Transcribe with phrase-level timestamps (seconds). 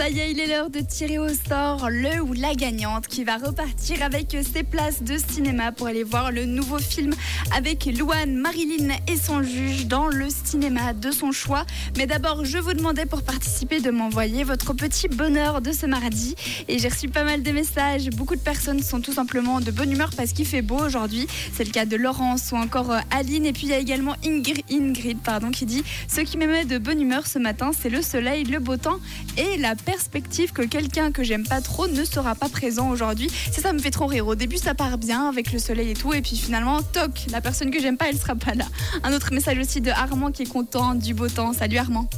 [0.00, 3.22] Ça y est, il est l'heure de tirer au sort le ou la gagnante qui
[3.22, 7.12] va repartir avec ses places de cinéma pour aller voir le nouveau film
[7.54, 11.66] avec Louane, Marilyn et son juge dans le cinéma de son choix.
[11.98, 16.34] Mais d'abord, je vous demandais pour participer de m'envoyer votre petit bonheur de ce mardi.
[16.68, 18.08] Et j'ai reçu pas mal de messages.
[18.08, 21.26] Beaucoup de personnes sont tout simplement de bonne humeur parce qu'il fait beau aujourd'hui.
[21.52, 23.44] C'est le cas de Laurence ou encore euh, Aline.
[23.44, 26.78] Et puis il y a également Ingrid, pardon, qui dit Ce qui me met de
[26.78, 28.98] bonne humeur ce matin, c'est le soleil, le beau temps
[29.36, 33.28] et la perspective que quelqu'un que j'aime pas trop ne sera pas présent aujourd'hui.
[33.50, 34.28] Ça, ça me fait trop rire.
[34.28, 37.40] Au début, ça part bien avec le soleil et tout, et puis finalement, toc, la
[37.40, 38.66] personne que j'aime pas, elle sera pas là.
[39.02, 41.52] Un autre message aussi de Armand qui est content du beau temps.
[41.52, 42.08] Salut Armand.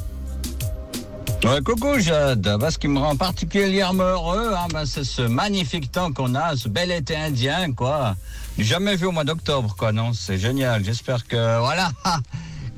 [1.45, 6.13] Ouais, coucou Jade, ce qui me rend particulièrement heureux, hein, bah, c'est ce magnifique temps
[6.13, 8.17] qu'on a, ce bel été indien, quoi.
[8.59, 10.85] Jamais vu au mois d'octobre, quoi, non, c'est génial.
[10.85, 11.91] J'espère que, voilà,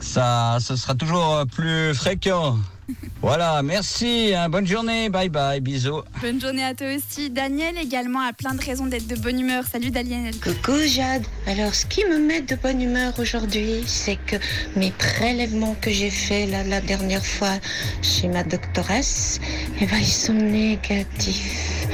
[0.05, 2.59] ça, ce sera toujours euh, plus fréquent.
[3.23, 6.03] Voilà, merci, hein, bonne journée, bye bye, bisous.
[6.21, 7.31] Bonne journée à toi aussi.
[7.31, 9.65] Daniel également a plein de raisons d'être de bonne humeur.
[9.65, 10.35] Salut Daniel.
[10.41, 11.25] Coucou Jade.
[11.47, 14.37] Alors ce qui me met de bonne humeur aujourd'hui, c'est que
[14.77, 17.55] mes prélèvements que j'ai faits la, la dernière fois
[18.03, 19.41] chez ma doctoresse,
[19.81, 21.87] eh ben, ils sont négatifs.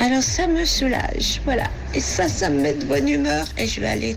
[0.00, 1.70] Alors ça me soulage, voilà.
[1.94, 4.16] Et ça, ça me met de bonne humeur et je vais aller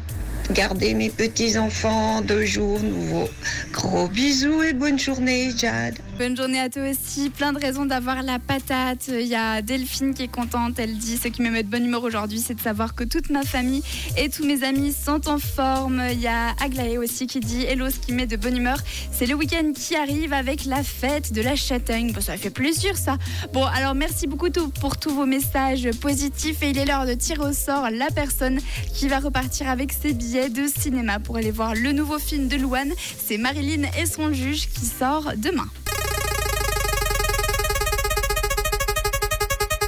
[0.51, 3.29] garder mes petits-enfants deux jours nouveaux.
[3.71, 5.97] Gros bisous et bonne journée Jade.
[6.17, 7.29] Bonne journée à toi aussi.
[7.29, 9.07] Plein de raisons d'avoir la patate.
[9.09, 10.79] Il y a Delphine qui est contente.
[10.79, 13.29] Elle dit Ce qui me met de bonne humeur aujourd'hui, c'est de savoir que toute
[13.29, 13.83] ma famille
[14.17, 16.01] et tous mes amis sont en forme.
[16.11, 18.77] Il y a Aglaé aussi qui dit Hello, ce qui me met de bonne humeur,
[19.11, 22.13] c'est le week-end qui arrive avec la fête de la châtaigne.
[22.13, 23.17] Bon, ça fait plaisir ça.
[23.53, 26.63] Bon, alors merci beaucoup pour tous vos messages positifs.
[26.63, 28.59] Et il est l'heure de tirer au sort la personne
[28.93, 32.93] qui va repartir avec ses de cinéma pour aller voir le nouveau film de Louane.
[33.17, 35.67] C'est Marilyn et son juge qui sort demain.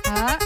[0.07, 0.37] Ah.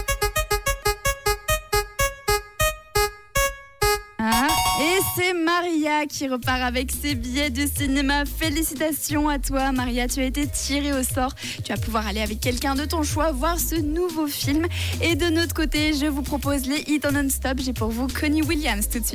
[4.26, 4.48] Ah,
[4.80, 8.24] et c'est Maria qui repart avec ses billets de cinéma.
[8.24, 10.08] Félicitations à toi, Maria.
[10.08, 11.34] Tu as été tirée au sort.
[11.62, 14.66] Tu vas pouvoir aller avec quelqu'un de ton choix voir ce nouveau film.
[15.02, 17.58] Et de notre côté, je vous propose les hits en non-stop.
[17.60, 19.12] J'ai pour vous Connie Williams tout de suite.